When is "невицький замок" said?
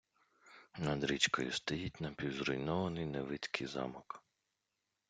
3.05-4.23